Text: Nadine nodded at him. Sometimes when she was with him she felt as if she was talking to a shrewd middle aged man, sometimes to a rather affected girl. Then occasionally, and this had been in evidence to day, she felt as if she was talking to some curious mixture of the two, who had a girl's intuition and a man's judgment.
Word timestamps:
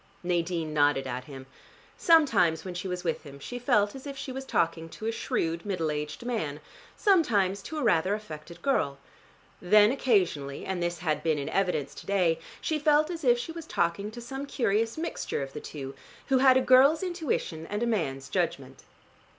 Nadine 0.23 0.73
nodded 0.73 1.05
at 1.05 1.25
him. 1.25 1.45
Sometimes 1.95 2.65
when 2.65 2.73
she 2.73 2.87
was 2.87 3.03
with 3.03 3.21
him 3.21 3.37
she 3.37 3.59
felt 3.59 3.93
as 3.93 4.07
if 4.07 4.17
she 4.17 4.31
was 4.31 4.45
talking 4.45 4.89
to 4.89 5.05
a 5.05 5.11
shrewd 5.11 5.63
middle 5.63 5.91
aged 5.91 6.25
man, 6.25 6.59
sometimes 6.97 7.61
to 7.61 7.77
a 7.77 7.83
rather 7.83 8.15
affected 8.15 8.63
girl. 8.63 8.97
Then 9.61 9.91
occasionally, 9.91 10.65
and 10.65 10.81
this 10.81 10.97
had 10.97 11.21
been 11.21 11.37
in 11.37 11.49
evidence 11.49 11.93
to 11.93 12.07
day, 12.07 12.39
she 12.61 12.79
felt 12.79 13.11
as 13.11 13.23
if 13.23 13.37
she 13.37 13.51
was 13.51 13.67
talking 13.67 14.09
to 14.09 14.21
some 14.21 14.47
curious 14.47 14.97
mixture 14.97 15.43
of 15.43 15.53
the 15.53 15.61
two, 15.61 15.93
who 16.29 16.39
had 16.39 16.57
a 16.57 16.61
girl's 16.61 17.03
intuition 17.03 17.67
and 17.67 17.83
a 17.83 17.85
man's 17.85 18.27
judgment. 18.27 18.85